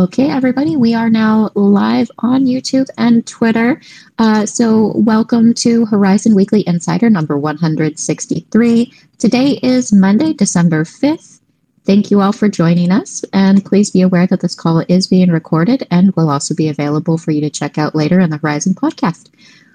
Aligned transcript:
Okay, 0.00 0.30
everybody, 0.30 0.76
we 0.76 0.94
are 0.94 1.10
now 1.10 1.50
live 1.54 2.10
on 2.20 2.46
YouTube 2.46 2.88
and 2.96 3.26
Twitter. 3.26 3.82
Uh, 4.18 4.46
so, 4.46 4.94
welcome 4.96 5.52
to 5.52 5.84
Horizen 5.84 6.34
Weekly 6.34 6.66
Insider 6.66 7.10
number 7.10 7.36
163. 7.36 8.94
Today 9.18 9.60
is 9.62 9.92
Monday, 9.92 10.32
December 10.32 10.84
5th. 10.84 11.40
Thank 11.84 12.10
you 12.10 12.22
all 12.22 12.32
for 12.32 12.48
joining 12.48 12.90
us, 12.90 13.26
and 13.34 13.62
please 13.62 13.90
be 13.90 14.00
aware 14.00 14.26
that 14.26 14.40
this 14.40 14.54
call 14.54 14.82
is 14.88 15.06
being 15.06 15.30
recorded 15.30 15.86
and 15.90 16.16
will 16.16 16.30
also 16.30 16.54
be 16.54 16.70
available 16.70 17.18
for 17.18 17.32
you 17.32 17.42
to 17.42 17.50
check 17.50 17.76
out 17.76 17.94
later 17.94 18.20
in 18.20 18.30
the 18.30 18.38
Horizen 18.38 18.72
podcast. 18.72 19.28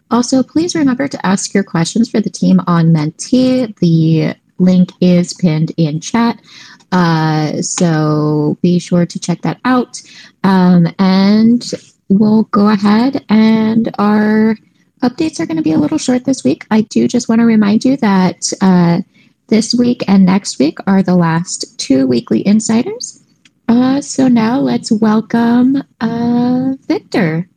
Also, 0.09 0.41
please 0.41 0.73
remember 0.73 1.07
to 1.07 1.23
ask 1.23 1.53
your 1.53 1.63
questions 1.63 2.09
for 2.09 2.19
the 2.19 2.31
team 2.31 2.59
on 2.65 2.91
Menti. 2.91 3.67
The 3.79 4.35
link 4.57 4.91
is 5.01 5.33
pinned 5.33 5.71
in 5.77 5.99
chat. 5.99 6.39
Uh, 6.91 7.61
so 7.61 8.57
be 8.61 8.79
sure 8.79 9.05
to 9.05 9.19
check 9.19 9.41
that 9.41 9.59
out. 9.65 10.01
Um, 10.43 10.87
and 10.99 11.71
we'll 12.09 12.43
go 12.43 12.69
ahead 12.69 13.25
and 13.29 13.93
our 13.97 14.55
updates 15.01 15.39
are 15.39 15.45
going 15.45 15.57
to 15.57 15.63
be 15.63 15.73
a 15.73 15.77
little 15.77 15.97
short 15.97 16.25
this 16.25 16.43
week. 16.43 16.65
I 16.71 16.81
do 16.81 17.07
just 17.07 17.27
want 17.27 17.39
to 17.39 17.45
remind 17.45 17.83
you 17.83 17.97
that 17.97 18.51
uh, 18.61 19.01
this 19.47 19.75
week 19.75 20.03
and 20.07 20.25
next 20.25 20.59
week 20.59 20.77
are 20.87 21.03
the 21.03 21.15
last 21.15 21.77
two 21.79 22.07
weekly 22.07 22.45
insiders. 22.45 23.21
Uh, 23.67 23.99
so 23.99 24.27
now 24.27 24.59
let's 24.59 24.91
welcome 24.91 25.83
uh, 25.99 26.73
Victor. 26.87 27.49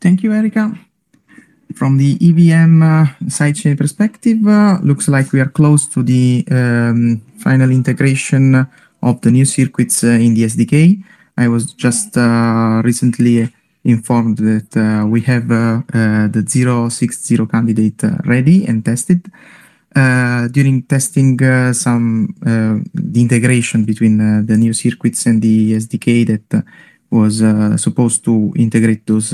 Thank 0.00 0.22
you, 0.22 0.32
Erica. 0.32 0.78
From 1.76 1.98
the 1.98 2.16
EVM 2.22 2.82
uh, 2.82 3.04
sidechain 3.28 3.76
perspective, 3.76 4.38
uh, 4.48 4.78
looks 4.82 5.08
like 5.08 5.30
we 5.32 5.40
are 5.40 5.50
close 5.50 5.86
to 5.88 6.02
the 6.02 6.42
um, 6.50 7.20
final 7.36 7.70
integration 7.70 8.66
of 9.02 9.20
the 9.20 9.30
new 9.30 9.44
circuits 9.44 10.02
uh, 10.02 10.06
in 10.06 10.32
the 10.32 10.44
SDK. 10.44 11.04
I 11.36 11.48
was 11.48 11.74
just 11.74 12.16
uh, 12.16 12.80
recently 12.82 13.52
informed 13.84 14.38
that 14.38 14.74
uh, 14.74 15.06
we 15.06 15.20
have 15.20 15.50
uh, 15.50 15.82
the 16.32 16.88
060 16.88 17.46
candidate 17.46 18.02
ready 18.24 18.64
and 18.66 18.82
tested. 18.82 19.30
during 20.56 20.82
testing 20.82 21.38
some 21.72 22.28
the 23.14 23.20
integration 23.20 23.84
between 23.84 24.16
the 24.46 24.56
new 24.56 24.72
circuits 24.72 25.26
and 25.26 25.40
the 25.40 25.76
SDK 25.76 26.26
that 26.26 26.64
was 27.10 27.34
supposed 27.80 28.24
to 28.24 28.52
integrate 28.56 29.06
those 29.06 29.28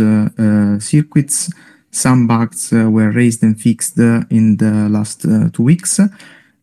circuits. 0.81 1.51
Some 1.95 2.27
bugs 2.27 2.73
were 2.73 3.11
raised 3.11 3.43
and 3.43 3.61
fixed 3.61 3.99
in 3.99 4.57
the 4.57 4.89
last 4.89 5.21
two 5.53 5.63
weeks. 5.63 6.01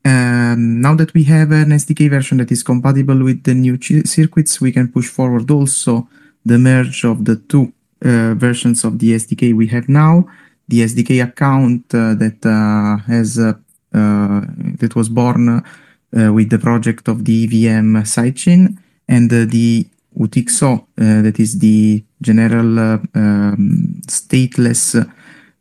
Um, 0.03 0.81
now 0.81 0.95
that 0.95 1.13
we 1.13 1.23
have 1.25 1.51
an 1.51 1.69
SDK 1.69 2.09
version 2.09 2.37
that 2.39 2.51
is 2.51 2.63
compatible 2.63 3.23
with 3.23 3.43
the 3.43 3.53
new 3.53 3.77
circuits, 4.05 4.59
we 4.59 4.71
can 4.71 4.87
push 4.87 5.07
forward 5.07 5.51
also 5.51 6.07
the 6.43 6.57
merge 6.57 7.03
of 7.03 7.25
the 7.25 7.35
two 7.35 7.71
uh, 8.03 8.33
versions 8.33 8.83
of 8.83 8.97
the 8.97 9.13
SDK 9.13 9.53
we 9.53 9.67
have 9.67 9.87
now. 9.87 10.25
The 10.67 10.81
SDK 10.81 11.23
account 11.23 11.93
uh, 11.93 12.15
that 12.15 12.43
uh, 12.45 13.03
has 13.05 13.35
that 13.35 14.95
was 14.95 15.09
born 15.09 15.63
with 16.11 16.49
the 16.49 16.59
project 16.59 17.07
of 17.07 17.25
the 17.25 17.43
EVM 17.43 17.97
sidechain 18.03 18.77
and 19.07 19.29
the 19.29 19.85
UTXO, 20.17 20.73
uh, 20.73 21.21
that 21.21 21.39
is 21.39 21.59
the 21.59 22.03
general 22.21 22.79
uh, 22.79 22.99
um, 23.15 24.01
stateless 24.07 24.99
uh, 24.99 25.05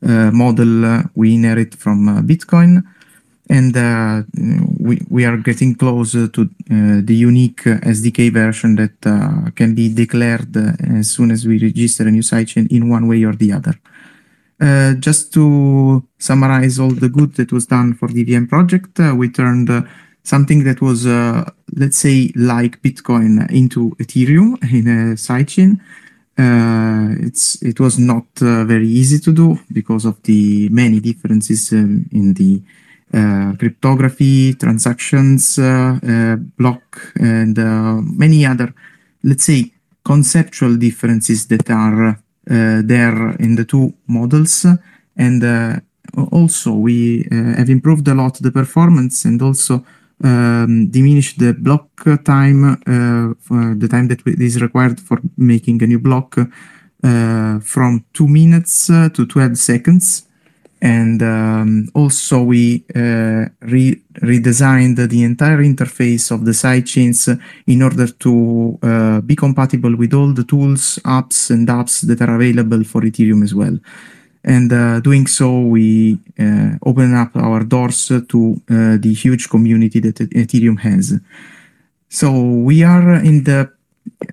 model 0.02 1.02
we 1.14 1.34
inherit 1.34 1.74
from 1.74 2.26
Bitcoin. 2.26 2.82
And 3.50 3.74
we, 4.78 5.00
we 5.08 5.24
are 5.24 5.38
getting 5.38 5.74
close 5.74 6.12
to 6.12 6.50
the 6.68 7.14
unique 7.14 7.62
SDK 7.64 8.30
version 8.30 8.76
that 8.76 9.52
can 9.56 9.74
be 9.74 9.92
declared 9.92 10.54
as 10.98 11.10
soon 11.10 11.30
as 11.30 11.46
we 11.46 11.58
register 11.58 12.06
a 12.06 12.10
new 12.10 12.22
sidechain 12.22 12.70
in 12.70 12.90
one 12.90 13.08
way 13.08 13.24
or 13.24 13.34
the 13.34 13.52
other. 13.52 13.74
Uh, 14.60 14.94
just 14.94 15.32
to 15.32 16.02
summarize 16.18 16.80
all 16.80 16.90
the 16.90 17.08
good 17.08 17.34
that 17.34 17.52
was 17.52 17.66
done 17.66 17.94
for 17.94 18.08
the 18.08 18.22
EVM 18.22 18.46
project, 18.46 18.98
uh, 18.98 19.14
we 19.14 19.28
turned 19.28 19.70
uh, 19.70 19.82
something 20.24 20.64
that 20.64 20.80
was, 20.80 21.06
uh, 21.06 21.48
let's 21.76 21.96
say, 21.96 22.32
like 22.34 22.82
Bitcoin 22.82 23.48
into 23.52 23.90
Ethereum 24.00 24.56
in 24.72 24.88
a 24.88 25.14
sidechain. 25.14 25.80
Uh, 26.38 27.16
it's 27.18 27.60
it 27.62 27.80
was 27.80 27.98
not 27.98 28.26
uh, 28.42 28.64
very 28.64 28.86
easy 28.86 29.18
to 29.18 29.32
do 29.32 29.58
because 29.72 30.04
of 30.04 30.22
the 30.22 30.68
many 30.68 31.00
differences 31.00 31.72
um, 31.72 32.06
in 32.12 32.32
the 32.34 32.62
uh, 33.12 33.56
cryptography, 33.58 34.54
transactions, 34.54 35.58
uh, 35.58 35.98
uh, 36.06 36.36
block, 36.36 37.12
and 37.18 37.56
many 38.16 38.44
other, 38.44 38.72
let's 39.24 39.44
say, 39.44 39.72
conceptual 40.04 40.76
differences 40.76 41.46
that 41.46 41.70
are 41.70 42.20
there 42.44 43.30
in 43.40 43.56
the 43.56 43.64
two 43.64 43.94
models. 44.06 44.66
And 45.16 45.82
also, 46.32 46.74
we 46.74 47.26
have 47.30 47.70
improved 47.70 48.06
a 48.08 48.14
lot 48.14 48.38
the 48.42 48.52
performance 48.52 49.24
and 49.24 49.40
also 49.40 49.84
um, 50.24 50.88
diminish 50.90 51.36
the 51.36 51.52
block 51.54 51.88
time, 52.24 52.64
uh, 52.64 53.74
the 53.74 53.88
time 53.88 54.08
that 54.08 54.26
is 54.26 54.60
required 54.60 55.00
for 55.00 55.20
making 55.36 55.82
a 55.82 55.86
new 55.86 55.98
block 55.98 56.36
uh, 57.04 57.60
from 57.60 58.04
two 58.12 58.26
minutes 58.26 58.90
uh, 58.90 59.08
to 59.10 59.26
12 59.26 59.56
seconds. 59.56 60.24
And 60.80 61.22
um, 61.22 61.88
also 61.94 62.42
we 62.42 62.84
uh, 62.94 63.46
re 63.60 64.00
redesigned 64.14 65.08
the 65.08 65.24
entire 65.24 65.58
interface 65.58 66.30
of 66.30 66.44
the 66.44 66.52
sidechains 66.52 67.40
in 67.66 67.82
order 67.82 68.06
to 68.06 68.78
uh, 68.82 69.20
be 69.20 69.34
compatible 69.34 69.96
with 69.96 70.14
all 70.14 70.32
the 70.32 70.44
tools, 70.44 71.00
apps, 71.04 71.50
and 71.50 71.66
apps 71.68 72.06
that 72.06 72.20
are 72.20 72.34
available 72.34 72.84
for 72.84 73.02
Ethereum 73.02 73.42
as 73.42 73.54
well 73.54 73.78
and 74.44 74.72
uh, 74.72 75.00
doing 75.00 75.26
so 75.26 75.60
we 75.60 76.18
uh, 76.38 76.70
open 76.86 77.14
up 77.14 77.34
our 77.36 77.64
doors 77.64 78.06
to 78.06 78.60
uh, 78.70 78.96
the 78.98 79.12
huge 79.12 79.48
community 79.48 80.00
that 80.00 80.16
ethereum 80.16 80.78
has. 80.78 81.18
So 82.08 82.32
we 82.32 82.82
are 82.82 83.14
in 83.14 83.44
the 83.44 83.70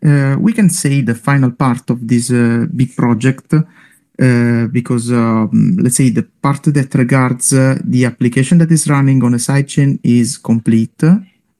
uh, 0.03 0.37
we 0.39 0.53
can 0.53 0.69
say 0.69 1.01
the 1.01 1.15
final 1.15 1.51
part 1.51 1.89
of 1.89 2.07
this 2.07 2.31
uh, 2.31 2.65
big 2.73 2.95
project 2.95 3.53
uh, 3.53 4.67
because 4.71 5.11
um, 5.11 5.77
let's 5.81 5.97
say 5.97 6.09
the 6.09 6.23
part 6.23 6.63
that 6.63 6.95
regards 6.95 7.49
the 7.49 8.05
application 8.05 8.57
that 8.57 8.71
is 8.71 8.87
running 8.87 9.21
on 9.23 9.33
a 9.33 9.37
sidechain 9.37 9.99
is 10.03 10.37
complete. 10.37 11.03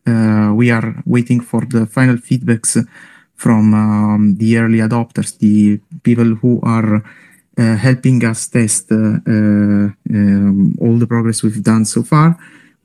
We 0.06 0.72
are 0.72 1.04
waiting 1.06 1.42
for 1.42 1.66
the 1.66 1.86
final 1.88 2.16
feedbacks 2.16 2.78
from 3.36 3.74
um, 3.74 4.36
the 4.38 4.58
early 4.58 4.78
adopters 4.78 5.38
the 5.40 5.80
people 6.04 6.36
who 6.36 6.62
are 6.64 7.04
helping 7.58 8.24
us 8.26 8.48
test 8.48 8.92
uh, 8.92 8.96
uh, 8.96 9.90
um, 10.10 10.76
all 10.80 10.98
the 10.98 11.08
progress 11.08 11.44
we've 11.44 11.64
done 11.64 11.86
so 11.86 12.04
far. 12.04 12.38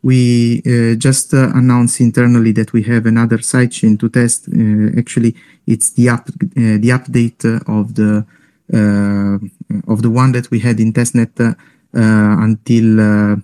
We 0.03 0.63
just 0.97 1.35
announced 1.35 2.01
internally 2.01 2.53
that 2.53 2.73
we 2.73 2.83
have 2.85 3.05
another 3.05 3.39
sidechain 3.39 3.99
to 4.01 4.09
test. 4.09 4.49
actually, 4.97 5.37
it's 5.67 5.91
the 5.91 6.09
up 6.09 6.27
the 6.55 6.91
update 6.99 7.45
of 7.69 7.95
the 7.97 8.25
of 9.87 10.03
the 10.03 10.11
one 10.11 10.33
that 10.33 10.51
we 10.51 10.61
had 10.61 10.81
in 10.81 10.95
testnet 10.95 11.57
until 11.93 13.37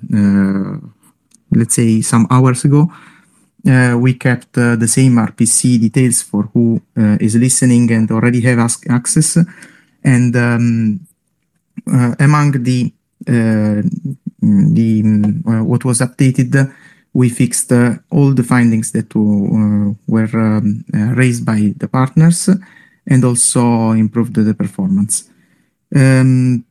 let's 1.51 1.75
say 1.75 2.01
some 2.01 2.27
hours 2.31 2.65
ago. 2.65 2.91
Uh, 3.67 3.97
we 3.99 4.15
kept 4.15 4.57
uh, 4.59 4.77
the 4.77 4.87
same 4.87 5.17
RPC 5.17 5.81
details 5.81 6.23
for 6.23 6.45
who 6.53 6.81
uh, 6.97 7.17
is 7.21 7.35
listening 7.35 7.91
and 7.91 8.09
already 8.13 8.41
have 8.41 8.61
access. 8.89 9.39
And 10.05 10.37
um, 10.37 11.01
uh, 11.01 11.16
among 11.87 12.63
the 12.63 12.93
uh, 13.29 13.83
the 14.41 15.43
uh, 15.47 15.65
what 15.65 15.85
was 15.85 16.01
updated, 16.01 16.73
we 17.13 17.29
fixed 17.29 17.73
all 18.11 18.33
the 18.33 18.43
findings 18.43 18.93
that 18.93 19.15
were 19.15 20.39
um, 20.39 20.85
raised 21.15 21.45
by 21.45 21.73
the 21.77 21.89
partners 21.89 22.51
and 23.07 23.25
also 23.25 23.93
improved 23.93 24.35
the 24.35 24.55
performance. 24.55 25.31
Um, 25.95 26.65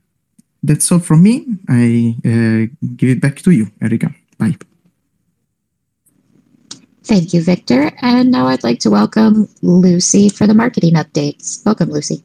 that's 0.62 0.92
all 0.92 1.00
from 1.00 1.24
me. 1.24 1.46
I 1.68 2.16
give 2.96 3.10
it 3.10 3.22
back 3.22 3.38
to 3.42 3.52
you, 3.52 3.72
Erica. 3.82 4.14
Bye. 4.38 4.56
Thank 7.04 7.34
you, 7.34 7.44
Victor. 7.44 7.92
And 8.02 8.32
now 8.32 8.48
I'd 8.48 8.64
like 8.64 8.80
to 8.80 8.90
welcome 8.90 9.48
Lucy 9.62 10.30
for 10.30 10.48
the 10.48 10.56
marketing 10.56 10.94
updates. 10.94 11.64
Welcome, 11.66 11.92
Lucy. 11.92 12.24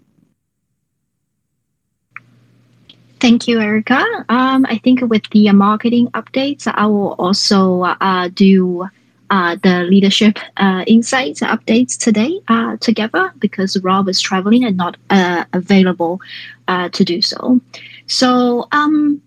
Thank 3.20 3.46
you, 3.48 3.60
Erica. 3.60 4.02
Um, 4.28 4.64
I 4.68 4.78
think 4.78 5.00
with 5.02 5.28
the 5.30 5.50
marketing 5.52 6.08
updates, 6.12 6.66
I 6.66 6.86
will 6.86 7.14
also 7.18 7.82
uh, 7.82 8.28
do 8.28 8.88
uh, 9.30 9.56
the 9.62 9.84
leadership 9.84 10.38
uh, 10.56 10.84
insights 10.86 11.40
updates 11.40 11.98
today 11.98 12.40
uh, 12.48 12.76
together 12.78 13.32
because 13.38 13.76
Rob 13.82 14.08
is 14.08 14.20
traveling 14.20 14.64
and 14.64 14.76
not 14.76 14.96
uh, 15.10 15.44
available 15.52 16.20
uh, 16.68 16.88
to 16.90 17.04
do 17.04 17.20
so. 17.22 17.60
So, 18.06 18.68
um, 18.72 19.22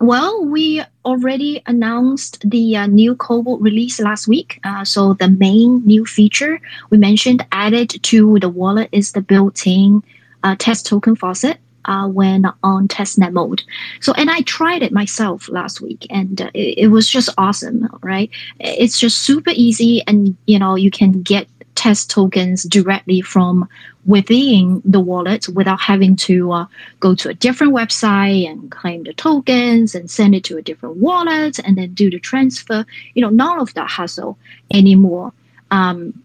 Well, 0.00 0.46
we 0.46 0.82
already 1.04 1.62
announced 1.66 2.48
the 2.48 2.76
uh, 2.76 2.86
new 2.86 3.16
Cobalt 3.16 3.60
release 3.60 3.98
last 4.00 4.28
week. 4.28 4.60
Uh, 4.64 4.84
so 4.84 5.14
the 5.14 5.28
main 5.28 5.82
new 5.86 6.04
feature 6.06 6.60
we 6.90 6.98
mentioned 6.98 7.44
added 7.50 7.90
to 8.10 8.38
the 8.38 8.48
wallet 8.48 8.88
is 8.92 9.12
the 9.12 9.20
built-in 9.20 10.02
uh, 10.44 10.54
test 10.58 10.86
token 10.86 11.16
faucet. 11.16 11.58
Uh, 11.84 12.06
when 12.06 12.44
on 12.62 12.86
testnet 12.86 13.32
mode. 13.32 13.62
So, 14.00 14.12
and 14.12 14.30
I 14.30 14.42
tried 14.42 14.82
it 14.82 14.92
myself 14.92 15.48
last 15.48 15.80
week, 15.80 16.06
and 16.10 16.42
uh, 16.42 16.50
it, 16.52 16.78
it 16.78 16.86
was 16.88 17.08
just 17.08 17.30
awesome, 17.38 17.88
right? 18.02 18.28
It's 18.60 18.98
just 18.98 19.20
super 19.20 19.52
easy, 19.54 20.02
and 20.06 20.36
you 20.44 20.58
know 20.58 20.74
you 20.74 20.90
can 20.90 21.22
get 21.22 21.48
test 21.78 22.10
tokens 22.10 22.64
directly 22.64 23.20
from 23.20 23.68
within 24.04 24.82
the 24.84 24.98
wallet 24.98 25.48
without 25.50 25.80
having 25.80 26.16
to 26.16 26.50
uh, 26.50 26.66
go 26.98 27.14
to 27.14 27.28
a 27.28 27.34
different 27.34 27.72
website 27.72 28.50
and 28.50 28.68
claim 28.72 29.04
the 29.04 29.12
tokens 29.12 29.94
and 29.94 30.10
send 30.10 30.34
it 30.34 30.42
to 30.42 30.56
a 30.56 30.62
different 30.62 30.96
wallet 30.96 31.60
and 31.60 31.78
then 31.78 31.94
do 31.94 32.10
the 32.10 32.18
transfer. 32.18 32.84
You 33.14 33.22
know, 33.22 33.30
none 33.30 33.60
of 33.60 33.72
that 33.74 33.88
hassle 33.88 34.36
anymore. 34.72 35.32
Um, 35.70 36.20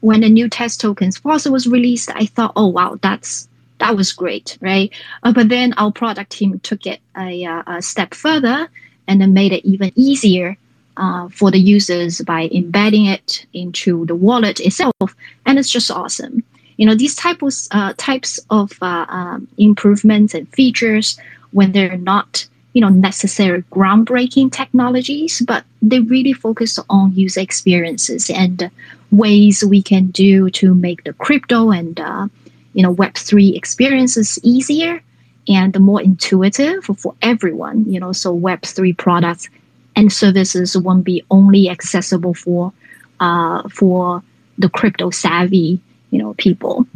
when 0.00 0.20
the 0.20 0.28
new 0.28 0.48
test 0.48 0.80
tokens 0.80 1.18
faucet 1.18 1.50
was 1.50 1.66
released, 1.66 2.10
I 2.14 2.26
thought, 2.26 2.52
oh 2.54 2.68
wow, 2.68 2.96
that's 3.02 3.48
that 3.78 3.96
was 3.96 4.12
great, 4.12 4.56
right? 4.60 4.92
Uh, 5.22 5.32
but 5.32 5.48
then 5.48 5.74
our 5.76 5.92
product 5.92 6.30
team 6.32 6.58
took 6.60 6.86
it 6.86 7.00
a, 7.16 7.44
uh, 7.44 7.62
a 7.66 7.82
step 7.82 8.14
further 8.14 8.68
and 9.08 9.20
then 9.20 9.34
made 9.34 9.52
it 9.52 9.64
even 9.64 9.92
easier 9.94 10.56
uh, 10.96 11.28
for 11.28 11.50
the 11.50 11.58
users 11.58 12.20
by 12.20 12.48
embedding 12.52 13.06
it 13.06 13.46
into 13.52 14.06
the 14.06 14.14
wallet 14.14 14.60
itself, 14.60 15.14
and 15.44 15.58
it's 15.58 15.70
just 15.70 15.90
awesome. 15.90 16.42
You 16.76 16.86
know, 16.86 16.94
these 16.94 17.14
types 17.14 17.68
uh, 17.70 17.94
types 17.96 18.40
of 18.50 18.72
uh, 18.80 19.06
um, 19.08 19.48
improvements 19.58 20.34
and 20.34 20.48
features 20.48 21.18
when 21.52 21.72
they're 21.72 21.96
not 21.96 22.46
you 22.72 22.80
know 22.80 22.88
necessary 22.88 23.62
groundbreaking 23.72 24.52
technologies, 24.52 25.42
but 25.46 25.64
they 25.82 26.00
really 26.00 26.32
focus 26.32 26.78
on 26.88 27.14
user 27.14 27.40
experiences 27.40 28.30
and 28.30 28.70
ways 29.10 29.64
we 29.64 29.82
can 29.82 30.06
do 30.08 30.50
to 30.50 30.74
make 30.74 31.04
the 31.04 31.12
crypto 31.12 31.70
and 31.70 32.00
uh, 32.00 32.28
you 32.74 32.82
know 32.82 32.90
Web 32.90 33.14
three 33.14 33.54
experiences 33.54 34.38
easier 34.42 35.02
and 35.48 35.72
the 35.72 35.80
more 35.80 36.00
intuitive 36.00 36.84
for 36.84 37.14
everyone. 37.22 37.84
You 37.90 38.00
know, 38.00 38.12
so 38.12 38.32
Web 38.32 38.62
three 38.62 38.92
products 38.92 39.48
and 39.96 40.12
services 40.12 40.76
won't 40.76 41.04
be 41.04 41.24
only 41.30 41.68
accessible 41.68 42.34
for 42.34 42.72
uh, 43.20 43.68
for 43.68 44.22
the 44.58 44.68
crypto 44.68 45.10
savvy 45.10 45.80
you 46.10 46.18
know 46.18 46.34
people 46.34 46.86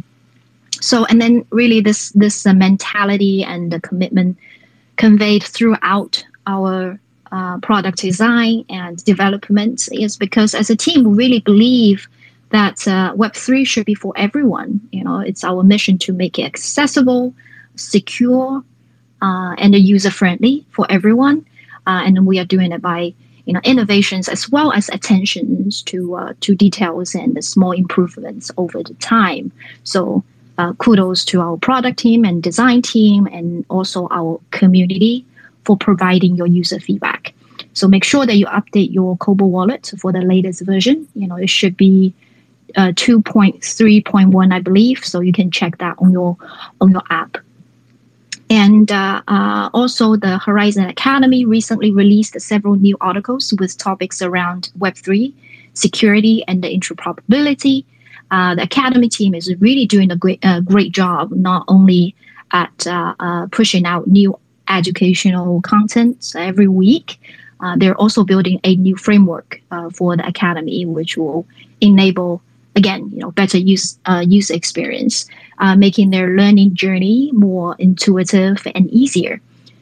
so 0.79 1.05
and 1.05 1.21
then 1.21 1.45
really 1.51 1.81
this 1.81 2.11
this 2.11 2.45
uh, 2.45 2.53
mentality 2.53 3.43
and 3.43 3.71
the 3.71 3.81
commitment 3.81 4.37
conveyed 4.95 5.43
throughout 5.43 6.23
our 6.47 6.99
uh, 7.31 7.57
product 7.59 7.99
design 7.99 8.63
and 8.69 9.03
development 9.03 9.89
is 9.91 10.17
because 10.17 10.55
as 10.55 10.69
a 10.69 10.75
team 10.75 11.03
we 11.03 11.15
really 11.15 11.41
believe 11.41 12.07
that 12.49 12.87
uh, 12.87 13.13
web3 13.13 13.65
should 13.65 13.85
be 13.85 13.95
for 13.95 14.13
everyone 14.15 14.79
you 14.91 15.03
know 15.03 15.19
it's 15.19 15.43
our 15.43 15.63
mission 15.63 15.97
to 15.97 16.13
make 16.13 16.39
it 16.39 16.43
accessible 16.43 17.33
secure 17.75 18.63
uh, 19.21 19.53
and 19.57 19.75
user 19.75 20.11
friendly 20.11 20.65
for 20.71 20.85
everyone 20.89 21.45
uh, 21.87 22.03
and 22.05 22.25
we 22.25 22.39
are 22.39 22.45
doing 22.45 22.71
it 22.71 22.81
by 22.81 23.13
you 23.49 23.53
know 23.53 23.61
innovations 23.63 24.29
as 24.29 24.47
well 24.51 24.71
as 24.71 24.89
attentions 24.89 25.81
to 25.81 26.15
uh, 26.15 26.33
to 26.39 26.55
details 26.55 27.15
and 27.15 27.43
small 27.43 27.71
improvements 27.71 28.51
over 28.57 28.83
the 28.83 28.93
time. 28.95 29.51
So 29.83 30.23
uh, 30.59 30.73
kudos 30.73 31.25
to 31.25 31.41
our 31.41 31.57
product 31.57 31.97
team 31.97 32.23
and 32.25 32.43
design 32.43 32.83
team 32.83 33.25
and 33.25 33.65
also 33.69 34.07
our 34.11 34.39
community 34.51 35.25
for 35.65 35.75
providing 35.75 36.35
your 36.35 36.45
user 36.45 36.79
feedback. 36.79 37.33
So 37.73 37.87
make 37.87 38.03
sure 38.03 38.27
that 38.27 38.35
you 38.35 38.45
update 38.45 38.93
your 38.93 39.17
Cobalt 39.17 39.51
wallet 39.51 39.93
for 39.99 40.11
the 40.11 40.21
latest 40.21 40.61
version. 40.61 41.07
You 41.15 41.27
know 41.27 41.37
it 41.37 41.49
should 41.49 41.75
be 41.75 42.13
uh, 42.75 42.91
2.3.1, 42.93 44.53
I 44.53 44.59
believe. 44.59 45.03
So 45.03 45.19
you 45.19 45.33
can 45.33 45.51
check 45.51 45.77
that 45.79 45.95
on 45.99 46.11
your 46.11 46.37
on 46.81 46.91
your 46.91 47.03
app. 47.09 47.37
And 48.49 48.91
uh, 48.91 49.21
uh, 49.27 49.69
also, 49.73 50.15
the 50.15 50.39
Horizen 50.43 50.89
Academy 50.89 51.45
recently 51.45 51.91
released 51.91 52.39
several 52.41 52.75
new 52.75 52.97
articles 52.99 53.53
with 53.59 53.77
topics 53.77 54.23
around 54.23 54.71
Web3, 54.79 55.31
security, 55.73 56.43
and 56.47 56.63
the 56.63 56.67
interoperability. 56.67 57.85
Uh, 58.31 58.55
the 58.55 58.63
Academy 58.63 59.07
team 59.07 59.35
is 59.35 59.53
really 59.59 59.85
doing 59.85 60.11
a 60.11 60.15
great, 60.15 60.43
great 60.65 60.91
job, 60.91 61.31
not 61.31 61.63
only 61.67 62.15
at 62.51 62.87
uh, 62.87 63.13
uh, 63.19 63.47
pushing 63.51 63.85
out 63.85 64.07
new 64.07 64.37
educational 64.67 65.61
content 65.61 66.33
every 66.35 66.67
week, 66.67 67.19
uh, 67.61 67.75
they're 67.77 67.95
also 67.95 68.23
building 68.23 68.59
a 68.63 68.75
new 68.77 68.95
framework 68.95 69.61
for 69.93 70.15
the 70.15 70.25
Academy, 70.25 70.85
which 70.85 71.17
will 71.17 71.45
enable 71.81 72.41
again, 72.75 73.09
you 73.11 73.19
know, 73.19 73.31
better 73.31 73.57
use 73.57 73.97
uh, 74.05 74.23
user 74.25 74.53
experience, 74.53 75.25
uh, 75.59 75.75
making 75.75 76.09
their 76.09 76.35
learning 76.35 76.73
journey 76.73 77.31
more 77.33 77.75
intuitive 77.79 78.65
and 78.75 78.89
easier. 78.91 79.41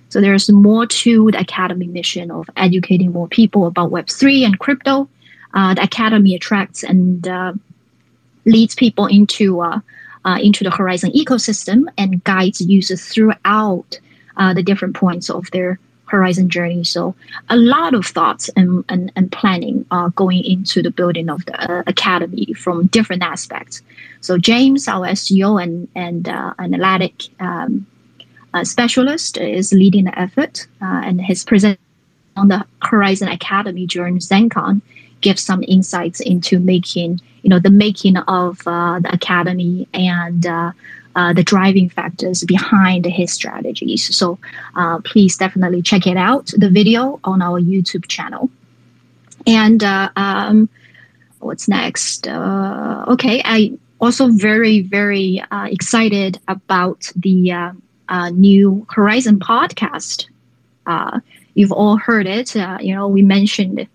So 0.09 0.21
there's 0.21 0.49
more 0.49 0.85
to 0.85 1.31
the 1.31 1.39
Academy 1.39 1.87
mission 1.87 2.31
of 2.31 2.49
educating 2.55 3.11
more 3.11 3.27
people 3.27 3.67
about 3.67 3.91
Web3 3.91 4.45
and 4.45 4.59
crypto. 4.59 5.09
Uh, 5.53 5.73
the 5.73 5.83
Academy 5.83 6.33
attracts 6.35 6.83
and 6.83 7.27
uh, 7.27 7.53
leads 8.45 8.75
people 8.75 9.05
into 9.05 9.61
uh, 9.61 9.79
uh, 10.25 10.37
into 10.41 10.63
the 10.63 10.69
Horizen 10.69 11.13
ecosystem 11.13 11.85
and 11.97 12.23
guides 12.23 12.61
users 12.61 13.05
throughout 13.05 13.99
the 14.53 14.61
different 14.63 14.95
points 14.95 15.29
of 15.29 15.49
their 15.51 15.79
Horizen 16.09 16.47
journey. 16.47 16.83
So 16.83 17.15
a 17.49 17.57
lot 17.57 17.93
of 17.93 18.05
thoughts 18.05 18.49
and, 18.55 18.83
and, 18.89 19.11
and 19.15 19.31
planning 19.31 19.85
are 19.91 20.09
going 20.11 20.43
into 20.43 20.81
the 20.81 20.91
building 20.91 21.29
of 21.29 21.45
the 21.45 21.71
uh, 21.71 21.83
academy 21.87 22.53
from 22.53 22.87
different 22.87 23.23
aspects. 23.23 23.81
So 24.21 24.37
James, 24.37 24.87
our 24.87 25.07
SEO 25.07 25.61
and, 25.61 25.87
and 25.95 26.27
uh, 26.27 26.53
analytic 26.59 27.23
um, 27.39 27.85
uh, 28.53 28.63
specialist 28.63 29.37
is 29.37 29.73
leading 29.73 30.05
the 30.05 30.17
effort 30.17 30.67
uh, 30.81 31.01
and 31.03 31.21
his 31.21 31.43
present 31.43 31.79
on 32.35 32.47
the 32.47 32.65
Horizen 32.81 33.31
Academy 33.31 33.85
during 33.85 34.19
ZenCon 34.19 34.81
gives 35.21 35.41
some 35.41 35.63
insights 35.67 36.19
into 36.19 36.59
making, 36.59 37.19
you 37.41 37.49
know, 37.49 37.59
the 37.59 37.71
making 37.71 38.17
of 38.17 38.61
uh, 38.67 38.99
the 38.99 39.11
academy 39.13 39.87
and 39.93 40.45
uh, 41.17 41.33
the 41.33 41.43
driving 41.43 41.89
factors 41.89 42.43
behind 42.43 43.03
his 43.03 43.33
strategies. 43.33 44.15
So 44.15 44.37
uh, 44.75 44.99
please 44.99 45.35
definitely 45.35 45.81
check 45.81 46.05
it 46.05 46.15
out, 46.15 46.53
the 46.55 46.69
video 46.69 47.19
on 47.23 47.41
our 47.41 47.59
YouTube 47.59 48.07
channel. 48.07 48.51
And 49.47 49.83
uh, 49.83 50.11
um, 50.15 50.69
what's 51.39 51.67
next? 51.67 52.27
Uh, 52.27 53.05
okay, 53.07 53.41
I 53.43 53.73
also 53.99 54.27
very, 54.27 54.81
very 54.81 55.43
uh, 55.49 55.65
excited 55.65 56.39
about 56.47 57.11
the 57.15 57.73
new 58.31 58.85
Horizen 58.87 59.39
podcast. 59.39 60.27
you've 61.55 61.71
all 61.71 61.97
heard 61.97 62.27
it. 62.27 62.55
you 62.55 62.93
know, 62.93 63.07
we 63.07 63.23
mentioned 63.23 63.87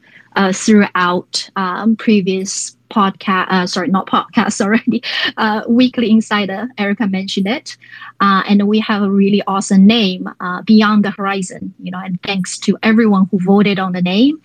throughout 0.53 1.51
um, 1.57 1.97
previous 1.97 2.77
podcast, 2.93 3.47
uh, 3.49 3.67
sorry, 3.67 3.89
not 3.89 4.07
podcast 4.07 4.61
already, 4.65 5.03
uh, 5.37 5.63
Weekly 5.69 6.11
Insider. 6.11 6.69
Erica 6.79 7.07
mentioned 7.07 7.49
it. 7.49 7.77
Uh, 8.21 8.43
and 8.49 8.69
we 8.69 8.79
have 8.81 9.03
a 9.03 9.11
really 9.11 9.43
awesome 9.47 9.87
name, 9.87 10.29
uh, 10.41 10.63
Beyond 10.63 11.05
the 11.05 11.11
Horizon, 11.11 11.75
you 11.81 11.91
know, 11.91 11.99
and 11.99 12.23
thanks 12.23 12.59
to 12.59 12.79
everyone 12.83 13.29
who 13.31 13.41
voted 13.41 13.79
on 13.79 13.93
the 13.93 14.03
name. 14.03 14.41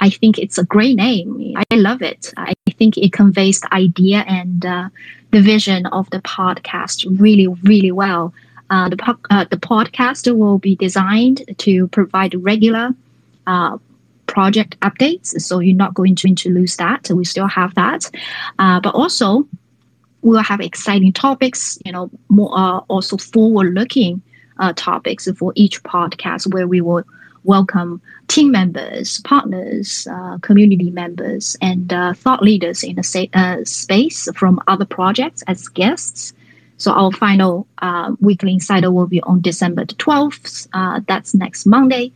I 0.00 0.10
think 0.10 0.38
it's 0.38 0.58
a 0.58 0.64
great 0.64 0.96
name. 0.96 1.54
I 1.56 1.74
love 1.74 2.02
it. 2.02 2.32
I 2.36 2.54
think 2.78 2.98
it 2.98 3.12
conveys 3.12 3.60
the 3.60 3.74
idea 3.74 4.18
and 4.28 4.64
uh, 4.64 4.88
the 5.30 5.40
vision 5.40 5.86
of 5.86 6.08
the 6.10 6.20
podcast 6.20 7.06
really, 7.18 7.48
really 7.64 7.92
well. 7.92 8.32
Uh, 8.68 8.88
the, 8.88 8.96
po- 8.96 9.18
uh, 9.30 9.44
the 9.50 9.56
podcast 9.56 10.32
will 10.36 10.58
be 10.58 10.74
designed 10.76 11.42
to 11.58 11.86
provide 11.88 12.34
regular 12.34 12.90
uh, 13.46 13.78
project 14.36 14.78
updates. 14.80 15.28
So 15.40 15.60
you're 15.60 15.82
not 15.84 15.94
going 15.94 16.14
to, 16.16 16.34
to 16.34 16.50
lose 16.50 16.76
that. 16.76 17.08
We 17.10 17.24
still 17.24 17.46
have 17.46 17.74
that. 17.76 18.10
Uh, 18.58 18.78
but 18.80 18.94
also, 18.94 19.48
we'll 20.20 20.42
have 20.42 20.60
exciting 20.60 21.14
topics, 21.14 21.78
you 21.86 21.92
know, 21.92 22.10
more 22.28 22.52
uh, 22.52 22.80
also 22.88 23.16
forward 23.16 23.72
looking 23.72 24.20
uh, 24.58 24.74
topics 24.76 25.26
for 25.38 25.54
each 25.56 25.82
podcast 25.84 26.52
where 26.52 26.68
we 26.68 26.82
will 26.82 27.02
welcome 27.44 28.02
team 28.28 28.50
members, 28.50 29.20
partners, 29.20 30.06
uh, 30.10 30.36
community 30.42 30.90
members, 30.90 31.56
and 31.62 31.90
uh, 31.94 32.12
thought 32.12 32.42
leaders 32.42 32.82
in 32.82 32.96
the 32.96 33.02
sa- 33.02 33.32
uh, 33.32 33.64
space 33.64 34.28
from 34.34 34.60
other 34.66 34.84
projects 34.84 35.42
as 35.46 35.66
guests. 35.68 36.34
So 36.76 36.92
our 36.92 37.10
final 37.10 37.66
uh, 37.80 38.12
weekly 38.20 38.52
insider 38.52 38.90
will 38.90 39.06
be 39.06 39.22
on 39.22 39.40
December 39.40 39.86
the 39.86 39.94
12th. 39.94 40.68
Uh, 40.74 41.00
that's 41.08 41.32
next 41.32 41.64
Monday. 41.64 42.12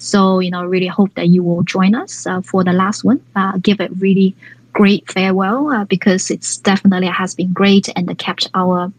So, 0.00 0.38
you 0.38 0.50
know, 0.50 0.64
really 0.64 0.86
hope 0.86 1.14
that 1.14 1.28
you 1.28 1.42
will 1.42 1.62
join 1.62 1.94
us 1.94 2.26
uh, 2.26 2.40
for 2.40 2.64
the 2.64 2.72
last 2.72 3.04
one. 3.04 3.20
Uh, 3.36 3.58
give 3.58 3.80
it 3.80 3.90
really 3.98 4.34
great 4.72 5.10
farewell 5.12 5.68
uh, 5.68 5.84
because 5.84 6.30
it's 6.30 6.56
definitely 6.56 7.08
has 7.08 7.34
been 7.34 7.52
great 7.52 7.90
and 7.94 8.18
kept 8.18 8.48
our 8.54 8.90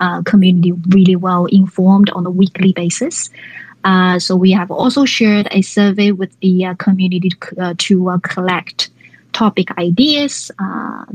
uh, 0.00 0.20
community 0.22 0.72
really 0.90 1.16
well 1.16 1.46
informed 1.46 2.10
on 2.10 2.26
a 2.26 2.30
weekly 2.30 2.74
basis. 2.74 3.30
Uh, 3.84 4.18
so 4.18 4.36
we 4.36 4.50
have 4.50 4.70
also 4.70 5.06
shared 5.06 5.48
a 5.50 5.62
survey 5.62 6.12
with 6.12 6.38
the 6.40 6.66
uh, 6.66 6.74
community 6.74 7.30
to 7.78 8.10
uh, 8.10 8.18
collect 8.18 8.90
topic 9.32 9.70
ideas, 9.78 10.50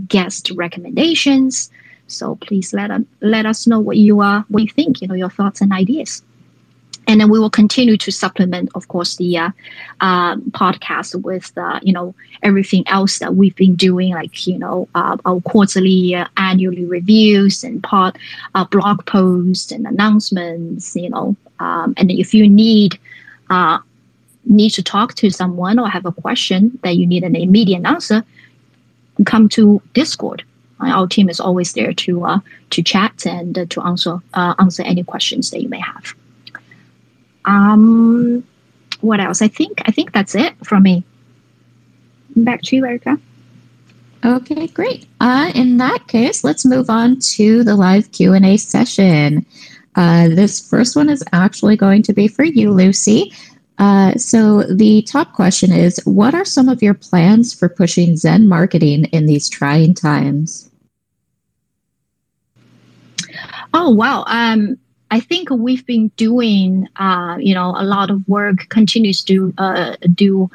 guest 0.07 0.49
recommendations. 0.55 1.69
So 2.07 2.35
please 2.35 2.73
let 2.73 2.89
let 3.21 3.45
us 3.45 3.67
know 3.67 3.79
what 3.79 3.97
you 3.97 4.21
are, 4.21 4.43
what 4.49 4.63
you 4.63 4.69
think, 4.69 5.01
you 5.01 5.07
know, 5.07 5.13
your 5.13 5.29
thoughts 5.29 5.61
and 5.61 5.71
ideas 5.71 6.23
and 7.07 7.21
then 7.21 7.29
we 7.29 7.39
will 7.39 7.49
continue 7.49 7.97
to 7.97 8.11
supplement, 8.11 8.69
of 8.75 8.87
course, 8.87 9.17
the 9.17 9.37
uh, 9.37 9.49
uh, 10.01 10.35
podcast 10.51 11.21
with 11.21 11.55
uh, 11.57 11.79
you 11.83 11.93
know 11.93 12.15
everything 12.41 12.83
else 12.87 13.19
that 13.19 13.35
we've 13.35 13.55
been 13.55 13.75
doing, 13.75 14.13
like 14.13 14.47
you 14.47 14.57
know 14.57 14.87
uh, 14.95 15.17
our 15.25 15.39
quarterly, 15.41 16.15
uh, 16.15 16.27
annually 16.37 16.85
reviews 16.85 17.63
and 17.63 17.83
pod, 17.83 18.17
uh, 18.55 18.65
blog 18.65 19.05
posts 19.05 19.71
and 19.71 19.85
announcements. 19.85 20.95
You 20.95 21.09
know, 21.09 21.35
um, 21.59 21.93
and 21.97 22.11
if 22.11 22.33
you 22.33 22.49
need 22.49 22.99
need 24.47 24.69
to 24.69 24.83
talk 24.83 25.15
to 25.15 25.29
someone 25.31 25.79
or 25.79 25.89
have 25.89 26.05
a 26.05 26.11
question 26.11 26.77
that 26.83 26.95
you 26.95 27.07
need 27.07 27.23
an 27.23 27.35
immediate 27.35 27.83
answer, 27.83 28.23
come 29.25 29.49
to 29.49 29.81
Discord. 29.93 30.43
Our 30.79 31.07
team 31.07 31.29
is 31.29 31.39
always 31.39 31.73
there 31.73 31.93
to 31.93 32.41
to 32.71 32.83
chat 32.83 33.25
and 33.25 33.69
to 33.69 33.81
answer 33.81 34.19
answer 34.33 34.83
any 34.83 35.03
questions 35.03 35.51
that 35.51 35.61
you 35.61 35.69
may 35.69 35.79
have. 35.79 36.13
Um, 37.45 38.43
what 39.01 39.19
else? 39.19 39.41
I 39.41 39.47
think 39.47 39.81
I 39.85 39.91
think 39.91 40.11
that's 40.11 40.35
it 40.35 40.53
from 40.65 40.83
me. 40.83 41.03
Back 42.35 42.61
to 42.63 42.75
you, 42.75 42.85
Erica. 42.85 43.19
Okay, 44.25 44.67
great. 44.67 45.07
Uh, 45.21 45.51
in 45.53 45.77
that 45.77 46.07
case, 46.07 46.43
let's 46.43 46.65
move 46.65 46.89
on 46.89 47.19
to 47.35 47.63
the 47.63 47.75
live 47.75 48.11
Q 48.11 48.33
and 48.33 48.45
A 48.45 48.57
session. 48.57 49.45
Uh, 49.95 50.29
this 50.29 50.67
first 50.67 50.95
one 50.95 51.09
is 51.09 51.23
actually 51.31 51.77
going 51.77 52.01
to 52.03 52.13
be 52.13 52.27
for 52.27 52.43
you, 52.43 52.71
Lucy. 52.71 53.31
Uh, 53.77 54.13
so 54.15 54.63
the 54.63 55.01
top 55.03 55.33
question 55.33 55.71
is, 55.71 55.99
what 56.05 56.33
are 56.33 56.45
some 56.45 56.69
of 56.69 56.81
your 56.81 56.93
plans 56.93 57.53
for 57.53 57.69
pushing 57.69 58.17
Zen 58.17 58.47
marketing 58.47 59.05
in 59.05 59.25
these 59.25 59.49
trying 59.49 59.93
times? 59.93 60.69
Oh 63.73 63.89
wow! 63.89 64.23
Um, 64.27 64.77
I 65.15 65.21
think 65.21 65.49
we've 65.49 65.85
been 65.85 66.09
doing, 66.17 66.89
uh, 66.97 67.37
you 67.39 67.53
know, 67.53 67.73
a 67.77 67.85
lot 67.85 68.09
of 68.11 68.27
work, 68.27 68.67
continues 68.67 69.23
to 69.23 69.53
uh, 69.57 69.95
do 70.13 70.49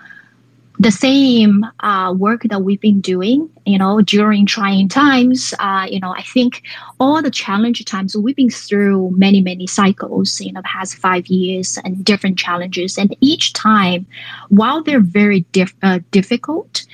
the 0.79 0.91
same 0.91 1.65
uh, 1.81 2.13
work 2.15 2.43
that 2.43 2.61
we've 2.61 2.81
been 2.81 3.01
doing, 3.01 3.49
you 3.65 3.79
know, 3.79 4.03
during 4.03 4.45
trying 4.45 4.87
times. 4.87 5.55
Uh, 5.59 5.87
you 5.89 5.99
know, 5.99 6.13
I 6.15 6.21
think 6.35 6.63
all 6.99 7.23
the 7.23 7.31
challenge 7.31 7.83
times 7.87 8.15
we've 8.15 8.37
been 8.37 8.51
through 8.51 9.13
many, 9.17 9.41
many 9.41 9.67
cycles 9.67 10.39
in 10.43 10.53
the 10.53 10.63
past 10.63 10.95
five 10.95 11.27
years 11.29 11.79
and 11.83 12.05
different 12.05 12.39
challenges. 12.39 12.99
And 12.99 13.17
each 13.23 13.55
time, 13.55 14.07
while 14.51 14.83
they're 14.83 15.01
very 15.01 15.47
uh, 15.83 16.01
difficult, 16.11 16.85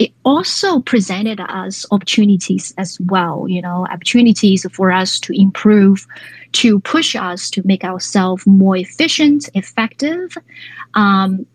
it 0.00 0.12
also 0.24 0.80
presented 0.80 1.40
us 1.40 1.84
opportunities 1.90 2.72
as 2.78 2.98
well, 3.02 3.46
you 3.46 3.60
know, 3.60 3.86
opportunities 3.90 4.66
for 4.72 4.90
us 4.90 5.20
to 5.20 5.38
improve, 5.38 6.06
to 6.52 6.80
push 6.80 7.14
us 7.16 7.50
to 7.50 7.62
make 7.64 7.84
ourselves 7.84 8.46
more 8.46 8.76
efficient, 8.76 9.48
effective. 9.54 10.36
Um, 10.94 11.46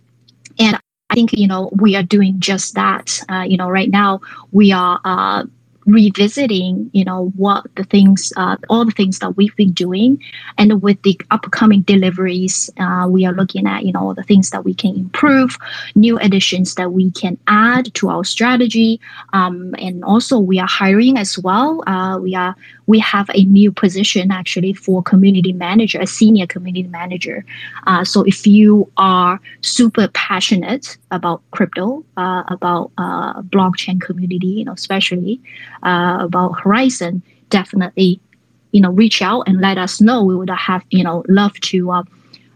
and 0.59 0.79
I 1.09 1.13
think, 1.13 1.33
you 1.33 1.47
know, 1.47 1.69
we 1.73 1.95
are 1.95 2.03
doing 2.03 2.39
just 2.39 2.75
that. 2.75 3.21
Uh, 3.29 3.41
you 3.47 3.57
know, 3.57 3.69
right 3.69 3.89
now 3.89 4.21
we 4.51 4.71
are 4.71 4.99
uh, 5.05 5.43
revisiting, 5.85 6.89
you 6.93 7.05
know, 7.05 7.31
what 7.35 7.63
the 7.75 7.83
things, 7.83 8.33
uh, 8.37 8.57
all 8.69 8.85
the 8.85 8.91
things 8.91 9.19
that 9.19 9.37
we've 9.37 9.55
been 9.55 9.71
doing, 9.71 10.21
and 10.57 10.81
with 10.81 10.99
the 11.03 11.19
upcoming 11.29 11.81
deliveries, 11.81 12.71
uh, 12.79 13.05
we 13.07 13.23
are 13.25 13.33
looking 13.33 13.67
at, 13.67 13.85
you 13.85 13.91
know, 13.93 14.13
the 14.13 14.23
things 14.23 14.49
that 14.49 14.65
we 14.65 14.73
can 14.73 14.95
improve, 14.95 15.57
new 15.93 16.17
additions 16.19 16.73
that 16.75 16.91
we 16.91 17.11
can 17.11 17.37
add 17.47 17.93
to 17.93 18.09
our 18.09 18.23
strategy, 18.23 18.99
um, 19.33 19.75
and 19.77 20.03
also 20.03 20.39
we 20.39 20.59
are 20.59 20.67
hiring 20.67 21.17
as 21.17 21.37
well. 21.37 21.83
Uh, 21.85 22.17
we 22.17 22.33
are 22.33 22.55
we 22.87 22.99
have 22.99 23.29
a 23.33 23.43
new 23.45 23.71
position 23.71 24.31
actually 24.31 24.73
for 24.73 25.01
community 25.01 25.53
manager, 25.53 25.99
a 25.99 26.07
senior 26.07 26.47
community 26.47 26.87
manager. 26.87 27.43
Uh, 27.87 28.03
so 28.03 28.23
if 28.23 28.45
you 28.45 28.89
are 28.97 29.39
super 29.61 30.07
passionate 30.09 30.97
about 31.11 31.41
crypto, 31.51 32.03
uh, 32.17 32.43
about 32.47 32.91
uh, 32.97 33.41
blockchain 33.41 33.99
community, 33.99 34.47
you 34.47 34.65
know, 34.65 34.73
especially 34.73 35.41
uh, 35.83 36.17
about 36.19 36.53
Horizen, 36.53 37.21
definitely, 37.49 38.19
you 38.71 38.81
know, 38.81 38.91
reach 38.91 39.21
out 39.21 39.43
and 39.47 39.61
let 39.61 39.77
us 39.77 40.01
know. 40.01 40.23
We 40.23 40.35
would 40.35 40.49
have, 40.49 40.83
you 40.89 41.03
know, 41.03 41.23
love 41.27 41.53
to 41.61 41.91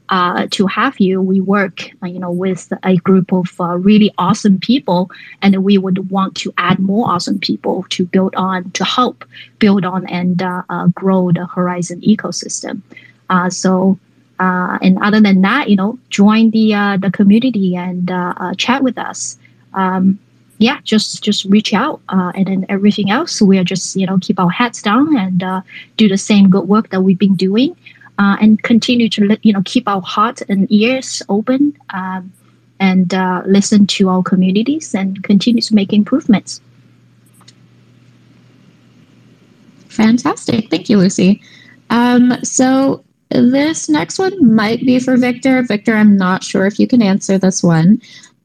uh, 0.10 0.30
uh, 0.30 0.48
to 0.52 0.68
have 0.68 1.00
you. 1.00 1.22
We 1.22 1.42
work, 1.42 1.92
uh, 2.04 2.08
you 2.08 2.20
know, 2.20 2.32
with 2.32 2.72
a 2.84 2.98
group 2.98 3.32
of 3.32 3.60
uh, 3.60 3.78
really 3.78 4.12
awesome 4.18 4.60
people, 4.60 5.10
and 5.42 5.64
we 5.64 5.78
would 5.78 6.10
want 6.10 6.36
to 6.38 6.54
add 6.58 6.80
more 6.80 7.10
awesome 7.10 7.40
people 7.40 7.86
to 7.90 8.06
build 8.06 8.36
on, 8.36 8.72
to 8.72 8.84
help 8.84 9.24
build 9.60 9.86
on 9.86 10.08
and 10.08 10.42
uh, 10.42 10.64
uh, 10.70 10.88
grow 10.88 11.32
the 11.32 11.42
Horizen 11.42 12.02
ecosystem. 12.04 12.82
Uh, 13.30 13.50
so, 13.50 14.00
and 14.40 14.98
other 15.02 15.20
than 15.20 15.42
that, 15.42 15.70
you 15.70 15.76
know, 15.76 15.98
join 16.10 16.52
the 16.52 16.98
the 17.02 17.12
community 17.12 17.76
and 17.76 18.12
chat 18.58 18.84
with 18.84 18.98
us. 18.98 19.38
Um, 19.74 20.20
yeah, 20.58 20.80
just 20.84 21.24
just 21.24 21.46
reach 21.46 21.74
out, 21.74 22.02
and 22.10 22.48
then 22.48 22.66
everything 22.68 23.10
else, 23.12 23.42
we 23.42 23.58
are 23.58 23.64
just 23.64 23.96
you 23.96 24.06
know 24.06 24.18
keep 24.20 24.40
our 24.40 24.50
heads 24.50 24.82
down 24.82 25.16
and 25.18 25.44
do 25.98 26.10
the 26.10 26.18
same 26.18 26.50
good 26.50 26.68
work 26.68 26.90
that 26.90 27.02
we've 27.02 27.20
been 27.20 27.36
doing 27.36 27.76
uh, 28.20 28.36
and 28.42 28.62
continue 28.62 29.10
to 29.10 29.38
you 29.42 29.54
know 29.54 29.62
keep 29.66 29.88
our 29.88 30.02
heart 30.02 30.42
and 30.50 30.72
ears 30.72 31.24
open 31.30 31.76
um, 31.92 32.32
and 32.80 33.14
uh, 33.14 33.42
listen 33.46 33.88
to 33.88 34.10
our 34.10 34.22
communities 34.22 34.94
and 34.94 35.24
continue 35.24 35.62
to 35.62 35.74
make 35.74 35.92
improvements. 35.94 36.62
Fantastic. 39.88 40.70
Thank 40.70 40.90
you, 40.90 40.98
Lucy. 40.98 41.42
Um, 41.90 42.34
so 42.44 43.04
this 43.30 43.90
next 43.90 44.20
one 44.20 44.56
might 44.56 44.82
be 44.82 45.00
for 45.00 45.18
Victor. 45.18 45.62
Victor, 45.64 45.96
I'm 45.96 46.16
not 46.16 46.44
sure 46.44 46.66
if 46.66 46.80
you 46.80 46.88
can 46.88 47.02
answer 47.02 47.38
this 47.38 47.64
one. 47.64 48.02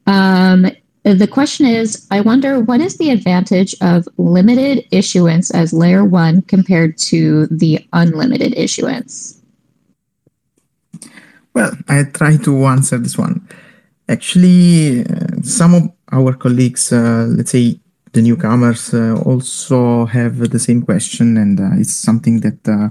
Um, 0.07 0.67
the 1.03 1.27
question 1.27 1.65
is 1.65 2.07
I 2.11 2.21
wonder 2.21 2.59
what 2.59 2.81
is 2.81 2.97
the 2.97 3.11
advantage 3.11 3.75
of 3.81 4.07
limited 4.17 4.85
issuance 4.91 5.51
as 5.51 5.71
layer 5.71 6.03
one 6.03 6.41
compared 6.43 6.97
to 7.09 7.45
the 7.47 7.85
unlimited 7.93 8.57
issuance? 8.57 9.41
Well, 11.55 11.71
I 11.87 12.03
try 12.03 12.35
to 12.35 12.65
answer 12.65 12.97
this 12.97 13.17
one. 13.17 13.47
Actually, 14.09 15.05
uh, 15.05 15.41
some 15.41 15.73
of 15.73 15.83
our 16.11 16.33
colleagues, 16.33 16.91
uh, 16.91 17.27
let's 17.29 17.51
say 17.51 17.79
the 18.11 18.21
newcomers, 18.21 18.93
uh, 18.93 19.15
also 19.23 20.05
have 20.05 20.49
the 20.49 20.59
same 20.59 20.81
question, 20.81 21.37
and 21.37 21.59
uh, 21.59 21.69
it's 21.79 21.95
something 21.95 22.41
that 22.41 22.59
uh, 22.67 22.89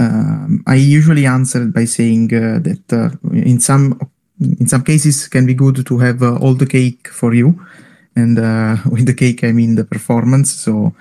um, 0.00 0.64
I 0.66 0.76
usually 0.76 1.26
answer 1.26 1.66
by 1.66 1.84
saying 1.84 2.32
uh, 2.34 2.60
that 2.60 3.18
in 3.30 3.60
some 3.60 4.00
in 4.40 4.66
some 4.68 4.84
cases 4.84 5.28
can 5.28 5.44
be 5.44 5.52
good 5.52 5.84
to 5.84 5.98
have 5.98 6.22
all 6.22 6.54
the 6.54 6.66
cake 6.66 7.08
for 7.08 7.34
you, 7.34 7.60
and 8.16 8.36
with 8.90 9.04
the 9.04 9.14
cake 9.14 9.44
I 9.44 9.52
mean 9.52 9.74
the 9.74 9.84
performance. 9.84 10.50
So. 10.52 10.94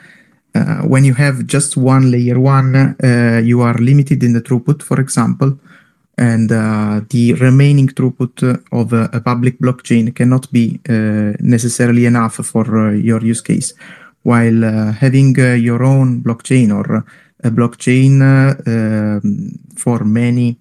when 0.93 1.05
you 1.05 1.13
have 1.13 1.45
just 1.45 1.77
one 1.77 2.09
layer 2.09 2.39
one, 2.39 2.95
you 3.51 3.61
are 3.61 3.77
limited 3.89 4.23
in 4.23 4.33
the 4.33 4.41
throughput, 4.41 4.81
for 4.81 4.99
example, 4.99 5.49
and 6.17 6.51
uh, 6.51 7.01
the 7.09 7.33
remaining 7.33 7.87
throughput 7.87 8.41
of 8.71 8.93
a, 8.93 9.09
a, 9.13 9.21
public 9.21 9.59
blockchain 9.59 10.15
cannot 10.15 10.51
be 10.51 10.79
uh, 10.89 11.33
necessarily 11.39 12.05
enough 12.05 12.35
for 12.35 12.89
uh, 12.89 12.91
your 12.91 13.21
use 13.21 13.41
case. 13.41 13.73
While 14.23 14.65
uh, 14.65 14.91
having 14.93 15.39
uh, 15.39 15.53
your 15.53 15.83
own 15.83 16.21
blockchain 16.21 16.73
or 16.73 17.05
a 17.43 17.51
blockchain 17.51 18.21
um, 18.67 19.59
for 19.75 20.03
many 20.03 20.57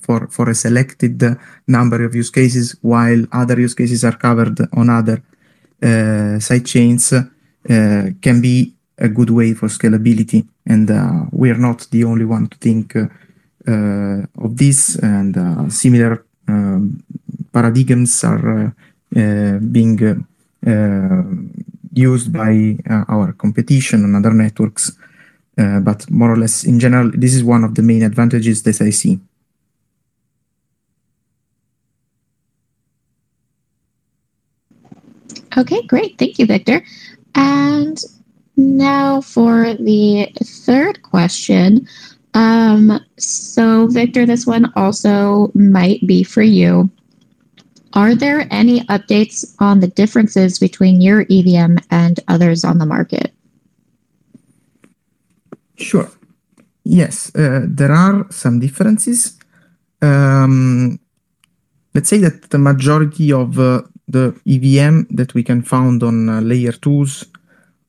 for 0.00 0.28
for 0.30 0.48
a 0.48 0.54
selected 0.54 1.22
number 1.66 2.04
of 2.04 2.14
use 2.14 2.30
cases, 2.30 2.76
while 2.80 3.26
other 3.32 3.60
use 3.60 3.74
cases 3.74 4.04
are 4.04 4.16
covered 4.16 4.60
on 4.72 4.88
other 4.88 5.22
side 6.40 6.64
chains, 6.64 7.12
can 7.66 8.40
be 8.40 8.74
a 8.98 9.08
good 9.08 9.30
way 9.30 9.54
for 9.54 9.68
scalability. 9.68 10.46
And 10.66 10.88
we 11.32 11.50
are 11.50 11.58
not 11.58 11.88
the 11.90 12.04
only 12.04 12.24
one 12.24 12.46
to 12.46 12.56
think 12.58 12.96
uh, 12.96 13.06
of 13.66 14.56
this 14.56 14.96
and 14.96 15.36
uh, 15.36 15.68
similar 15.68 16.24
um, 16.48 17.02
paradigms 17.52 18.24
are 18.24 18.74
uh, 19.16 19.58
being 19.70 20.26
used 21.92 22.32
by 22.32 22.76
our 23.08 23.32
competition 23.32 24.04
and 24.04 24.16
other 24.16 24.32
networks. 24.32 24.92
but 25.56 26.10
more 26.10 26.32
or 26.32 26.36
less, 26.36 26.64
in 26.64 26.78
general, 26.78 27.10
this 27.14 27.34
is 27.34 27.42
one 27.42 27.64
of 27.64 27.74
the 27.74 27.82
main 27.82 28.02
advantages 28.02 28.62
that 28.62 28.80
I 28.82 28.90
see. 28.90 29.18
Okay, 35.56 35.82
great. 35.86 36.18
Thank 36.18 36.38
you, 36.38 36.46
Victor. 36.46 36.84
And 37.34 37.98
now 38.56 39.20
for 39.20 39.74
the 39.74 40.30
third 40.44 41.02
question. 41.02 41.88
Um, 42.36 43.00
so, 43.16 43.86
Victor, 43.86 44.26
this 44.26 44.46
one 44.46 44.70
also 44.76 45.50
might 45.54 46.06
be 46.06 46.22
for 46.22 46.42
you. 46.42 46.90
Are 47.94 48.14
there 48.14 48.46
any 48.50 48.80
updates 48.92 49.56
on 49.58 49.80
the 49.80 49.88
differences 49.88 50.58
between 50.58 51.00
your 51.00 51.24
EVM 51.30 51.78
and 51.90 52.20
others 52.28 52.62
on 52.62 52.76
the 52.76 52.84
market? 52.84 53.32
Sure. 55.78 56.10
Yes, 56.84 57.34
uh, 57.34 57.64
there 57.64 57.92
are 57.92 58.26
some 58.30 58.60
differences. 58.60 59.38
Um, 60.02 61.00
let's 61.94 62.10
say 62.10 62.18
that 62.18 62.50
the 62.50 62.58
majority 62.58 63.32
of 63.32 63.58
uh, 63.58 63.80
the 64.08 64.38
EVM 64.46 65.14
that 65.16 65.32
we 65.32 65.42
can 65.42 65.62
find 65.62 66.02
on 66.02 66.28
uh, 66.28 66.40
layer 66.42 66.72
twos 66.72 67.24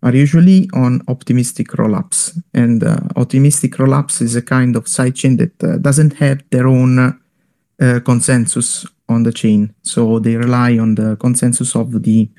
are 0.03 0.15
usually 0.15 0.69
on 0.73 1.01
optimistic 1.07 1.69
rollups. 1.69 2.39
And 2.53 2.83
uh, 2.83 2.97
optimistic 3.15 3.73
rollups 3.73 4.21
is 4.21 4.35
a 4.35 4.41
kind 4.41 4.75
of 4.75 4.85
sidechain 4.85 5.37
that 5.37 5.63
uh, 5.63 5.77
doesn't 5.77 6.13
have 6.13 6.43
their 6.51 6.67
own 6.67 6.99
uh, 7.79 7.99
consensus 8.05 8.85
on 9.09 9.23
the 9.23 9.31
chain. 9.31 9.73
So 9.81 10.19
they 10.19 10.35
rely 10.35 10.77
on 10.77 10.95
the 10.95 11.15
consensus 11.15 11.75
of 11.75 12.03
the 12.03 12.29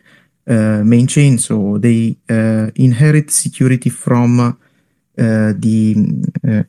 uh, 0.49 0.83
main 0.85 1.07
chain. 1.07 1.39
So 1.39 1.79
they 1.79 2.17
uh, 2.31 2.71
inherit 2.77 3.31
security 3.31 3.91
from 3.91 4.41
uh, 4.41 4.55
the, 5.17 5.93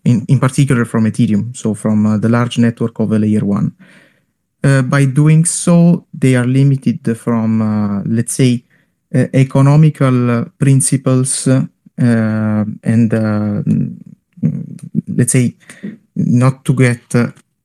in, 0.03 0.25
in 0.27 0.39
particular 0.39 0.83
from 0.83 1.05
Ethereum, 1.05 1.55
so 1.55 1.75
from 1.75 2.19
the 2.19 2.29
large 2.29 2.57
network 2.57 2.99
of 2.99 3.11
layer 3.11 3.45
one. 3.45 3.75
by 4.61 5.05
doing 5.05 5.45
so, 5.45 6.07
they 6.11 6.35
are 6.35 6.47
limited 6.47 7.15
from, 7.15 8.03
let's 8.07 8.33
say, 8.33 8.63
economical 9.13 10.45
principles 10.57 11.47
uh, 11.47 11.65
and 12.83 13.13
uh, 13.13 13.61
let's 15.07 15.31
say 15.31 15.55
not 16.15 16.63
to 16.65 16.73
get 16.73 17.01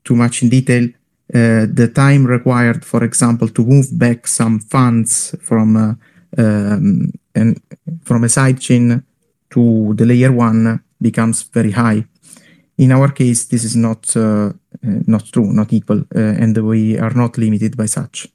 too 0.05 0.17
much 0.17 0.43
in 0.43 0.49
detail 0.49 0.89
the 1.29 1.91
time 1.95 2.27
required 2.27 2.85
for 2.85 3.05
example 3.05 3.49
to 3.49 3.65
move 3.65 3.99
back 3.99 4.27
some 4.27 4.59
funds 4.59 5.35
from 5.41 5.77
um, 5.77 7.13
and 7.35 7.61
from 8.05 8.25
a 8.25 8.29
sidechain 8.29 9.03
to 9.51 9.95
the 9.95 10.05
layer 10.05 10.33
one 10.33 10.83
becomes 11.01 11.43
very 11.43 11.71
high 11.71 12.05
in 12.77 12.93
our 12.93 13.13
case, 13.13 13.45
this 13.47 13.65
is 13.65 13.77
not 13.77 14.17
uh, 14.17 14.53
not 14.83 15.25
true, 15.33 15.53
not 15.53 15.73
equal, 15.73 16.01
uh, 16.15 16.19
and 16.19 16.57
we 16.59 16.99
are 16.99 17.15
not 17.15 17.39
limited 17.39 17.77
by 17.77 17.87
such. 17.87 18.27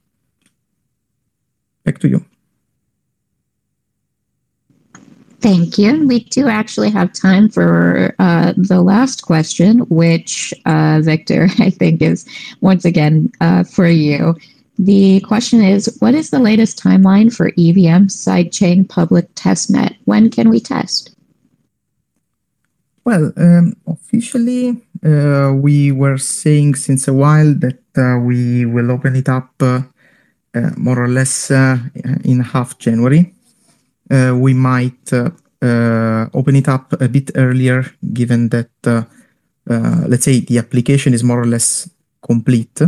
Back 1.84 2.00
to 2.00 2.08
you. 2.08 2.26
Thank 5.42 5.78
you. 5.78 6.06
We 6.06 6.26
do 6.26 6.50
actually 6.50 6.90
have 6.90 7.14
time 7.14 7.48
for 7.48 8.14
uh, 8.20 8.54
the 8.58 8.82
last 8.82 9.22
question, 9.22 9.80
which, 9.90 10.54
uh, 10.66 11.00
Victor, 11.02 11.48
I 11.60 11.70
think 11.70 12.02
is 12.02 12.26
once 12.62 12.84
again 12.84 13.32
uh, 13.40 13.64
for 13.64 13.88
you. 13.88 14.36
The 14.78 15.22
question 15.22 15.62
is 15.62 15.96
What 16.00 16.14
is 16.14 16.30
the 16.30 16.40
latest 16.40 16.82
timeline 16.82 17.34
for 17.34 17.48
EVM 17.58 18.08
sidechain 18.08 18.88
public 18.88 19.34
testnet? 19.36 19.96
When 20.06 20.30
can 20.30 20.50
we 20.50 20.60
test? 20.60 21.16
Well, 23.06 23.32
um, 23.38 23.76
officially, 23.88 24.82
uh, 25.06 25.54
we 25.56 25.92
were 25.92 26.18
saying 26.18 26.76
since 26.76 27.08
a 27.08 27.14
while 27.14 27.54
that 27.56 27.80
uh, 27.98 28.20
we 28.20 28.66
will 28.66 28.92
open 28.92 29.16
it 29.16 29.30
up 29.30 29.52
uh, 29.62 29.82
more 30.76 31.02
or 31.02 31.08
less 31.08 31.50
in 31.50 32.42
half 32.42 32.78
January. 32.78 33.34
Uh, 34.10 34.36
we 34.36 34.54
might 34.54 35.14
uh, 35.14 35.30
uh, 35.62 36.26
open 36.34 36.56
it 36.56 36.68
up 36.68 36.94
a 37.00 37.08
bit 37.08 37.32
earlier, 37.36 37.86
given 38.14 38.50
that, 38.50 38.70
let's 39.66 40.26
say, 40.26 40.40
the 40.40 40.58
application 40.58 41.14
is 41.14 41.24
more 41.24 41.42
or 41.42 41.48
less 41.48 41.90
complete. 42.22 42.82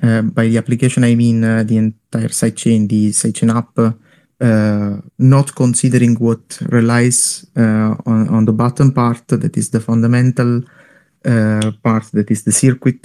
by 0.00 0.48
the 0.48 0.58
application, 0.58 1.04
I 1.04 1.14
mean 1.14 1.40
the 1.40 1.76
entire 1.76 2.28
sidechain, 2.28 2.88
the 2.88 3.10
sidechain 3.10 3.54
app, 3.54 3.96
uh, 4.38 5.00
not 5.18 5.54
considering 5.54 6.14
what 6.16 6.58
relies 6.68 7.46
uh, 7.56 7.94
on, 8.04 8.28
on 8.28 8.44
the 8.44 8.52
bottom 8.52 8.92
part, 8.92 9.26
that 9.28 9.56
is 9.56 9.70
the 9.70 9.80
fundamental 9.80 10.62
uh, 11.24 11.72
part, 11.82 12.04
that 12.12 12.30
is 12.30 12.44
the 12.44 12.52
circuit, 12.52 13.02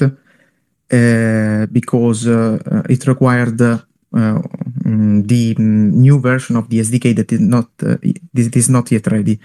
because 1.71 2.27
it 2.27 3.07
required 3.07 3.61
uh, 4.91 4.95
mm, 4.95 5.27
the 5.27 5.55
new 5.55 6.19
version 6.19 6.55
of 6.55 6.69
the 6.69 6.79
SDK 6.79 7.15
that 7.15 7.31
is 7.31 7.39
not 7.39 7.69
uh, 7.83 7.97
it 8.01 8.55
is 8.55 8.69
not 8.69 8.91
yet 8.91 9.07
ready. 9.07 9.39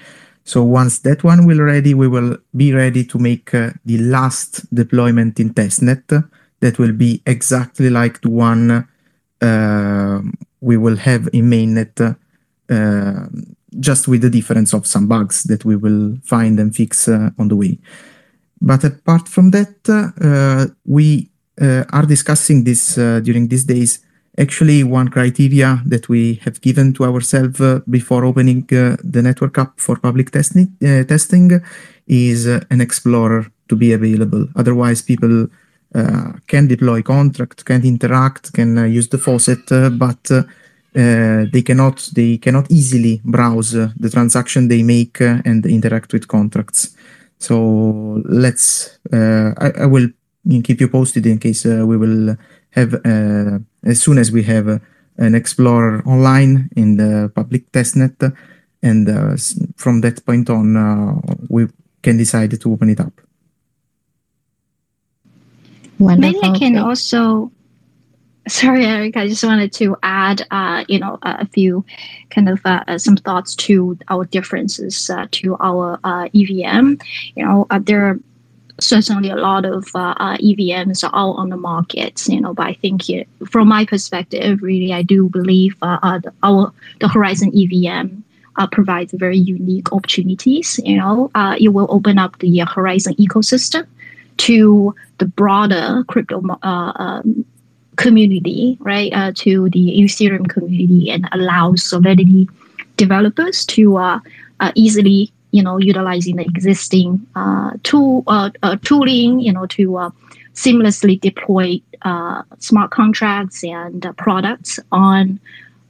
So 0.45 0.63
once 0.63 1.01
that 1.01 1.25
one 1.25 1.47
will 1.47 1.61
ready, 1.61 1.95
we 1.95 2.09
will 2.09 2.39
be 2.55 2.73
ready 2.73 3.05
to 3.05 3.19
make 3.19 3.53
uh, 3.55 3.71
the 3.85 3.99
last 3.99 4.73
deployment 4.75 5.41
in 5.41 5.53
testnet. 5.55 6.31
That 6.61 6.79
will 6.79 6.93
be 6.93 7.21
exactly 7.27 7.91
like 7.91 8.21
the 8.23 8.31
one 8.31 8.89
uh, 9.43 10.21
we 10.61 10.77
will 10.77 10.97
have 10.97 11.29
in 11.33 11.51
mainnet, 11.51 12.17
uh, 12.71 13.27
just 13.79 14.09
with 14.09 14.23
the 14.23 14.31
difference 14.31 14.73
of 14.73 14.87
some 14.87 15.07
bugs 15.07 15.43
that 15.45 15.65
we 15.65 15.77
will 15.77 16.17
find 16.25 16.59
and 16.59 16.75
fix 16.75 17.09
uh, 17.09 17.31
on 17.39 17.49
the 17.49 17.57
way. 17.57 17.79
But 18.61 18.85
apart 18.85 19.29
from 19.29 19.51
that, 19.51 20.75
we 20.87 21.29
are 21.59 22.07
discussing 22.07 22.65
this 22.65 22.95
during 22.95 23.49
these 23.49 23.65
days 23.65 24.06
actually 24.39 24.85
one 24.85 25.09
criteria 25.09 25.83
that 25.87 26.09
we 26.09 26.35
have 26.45 26.61
given 26.61 26.93
to 26.95 27.05
ourselves 27.05 27.61
uh, 27.61 27.81
before 27.89 28.25
opening 28.25 28.63
uh, 28.73 28.97
the 29.03 29.23
network 29.23 29.59
up 29.59 29.81
for 29.81 29.97
public 29.97 30.31
testing, 30.31 30.77
uh, 30.83 31.05
testing 31.05 31.61
is 32.07 32.47
uh, 32.47 32.61
an 32.71 32.81
explorer 32.81 33.47
to 33.69 33.77
be 33.77 33.93
available. 33.93 34.47
Otherwise, 34.57 35.03
people 35.03 35.49
uh, 35.95 36.33
can 36.47 36.67
deploy 36.67 37.03
contract, 37.03 37.65
can 37.65 37.85
interact, 37.85 38.53
can 38.53 38.79
uh, 38.79 38.85
use 38.85 39.09
the 39.09 39.19
faucet, 39.19 39.67
but 39.99 40.31
they 40.93 41.63
cannot 41.63 42.09
they 42.15 42.39
cannot 42.39 42.71
easily 42.71 43.21
browse 43.23 43.73
the 43.73 44.11
transaction 44.11 44.69
they 44.69 44.83
make 44.83 45.21
and 45.21 45.67
interact 45.67 46.13
with 46.15 46.27
contracts. 46.27 46.97
So 47.39 48.23
let's 48.25 48.99
I, 49.13 49.73
I, 49.81 49.87
will 49.87 50.09
keep 50.65 50.81
you 50.81 50.89
posted 50.89 51.27
in 51.27 51.39
case 51.39 51.67
we 51.67 51.99
will 51.99 52.37
have 52.77 52.95
as 53.85 54.03
soon 54.03 54.19
as 54.19 54.31
we 54.31 54.43
have 54.43 54.69
uh, 54.69 54.79
an 55.19 55.35
Explorer 55.35 56.03
online 56.07 56.69
in 56.77 56.97
the 56.97 57.33
public 57.35 57.71
testnet, 57.73 58.37
and 58.83 59.09
uh, 59.09 59.37
from 59.77 60.01
that 60.03 60.25
point 60.27 60.51
on, 60.51 60.77
uh, 60.77 61.15
we 61.49 61.69
can 62.03 62.19
decide 62.19 62.61
to 62.61 62.73
open 62.73 62.91
it 62.91 63.01
up. 63.01 63.13
Wonderful. 65.99 66.41
Maybe 66.41 66.55
I 66.55 66.59
can 66.59 66.77
also 66.77 67.51
sorry 68.49 68.85
eric 68.87 69.17
i 69.17 69.27
just 69.27 69.43
wanted 69.43 69.73
to 69.73 69.97
add 70.05 70.47
uh, 70.53 70.85
you 70.87 71.01
know 71.01 71.19
a 71.23 71.45
few 71.49 71.85
kind 72.31 72.49
of 72.49 72.61
uh, 72.65 72.97
some 72.97 73.17
thoughts 73.17 73.57
to 73.57 73.99
our 74.09 74.25
differences 74.25 75.11
uh, 75.11 75.27
to 75.33 75.57
our 75.59 75.99
evm 76.33 77.03
you 77.35 77.45
know 77.45 77.67
there 77.81 78.07
are 78.07 78.21
certainly 78.79 79.31
a 79.31 79.37
lot 79.37 79.65
of 79.65 79.89
uh, 79.95 80.15
uh, 80.19 80.37
EVMs 80.39 81.03
are 81.05 81.15
out 81.15 81.35
on 81.37 81.49
the 81.49 81.57
market, 81.57 82.27
you 82.29 82.41
know, 82.41 82.55
but 82.55 82.67
I 82.67 82.75
think 82.75 83.09
it, 83.09 83.29
from 83.51 83.69
my 83.69 83.85
perspective, 83.85 84.63
really, 84.63 84.93
I 84.93 85.03
do 85.03 85.29
believe 85.29 85.77
uh, 85.83 85.99
uh 86.03 86.19
the, 86.19 86.33
our 86.43 86.73
the 87.01 87.07
Horizen 87.07 87.53
EVM 87.55 88.23
uh, 88.57 88.67
provides 88.67 89.13
very 89.13 89.39
unique 89.39 89.93
opportunities. 89.93 90.79
You 90.85 90.99
know, 90.99 91.31
uh, 91.35 91.57
it 91.59 91.69
will 91.69 91.87
open 91.91 92.19
up 92.19 92.39
the 92.39 92.59
Horizen 92.59 93.17
ecosystem 93.17 93.87
to 94.39 94.95
the 95.19 95.27
broader 95.27 96.05
crypto 96.09 96.43
um, 96.63 97.45
community, 97.97 98.77
right? 98.81 99.35
to 99.37 99.71
the 99.71 100.01
Ethereum 100.01 100.49
community 100.49 101.11
and 101.11 101.27
allows 101.33 101.83
Solidity 101.83 102.47
developers 102.97 103.65
to 103.67 104.21
easily 104.75 105.33
you 105.57 105.63
know, 105.63 105.79
utilizing 105.79 106.37
the 106.37 106.43
existing 106.43 107.27
uh, 107.35 107.71
tool 107.83 108.23
uh, 108.27 108.51
uh, 108.63 108.77
tooling, 108.83 109.41
you 109.41 109.53
know, 109.53 109.65
to 109.67 109.97
uh, 109.97 110.11
seamlessly 110.53 111.19
deploy 111.19 111.81
uh, 112.03 112.43
smart 112.59 112.91
contracts 112.91 113.65
and 113.65 114.05
uh, 114.05 114.13
products 114.13 114.79
on 114.93 115.41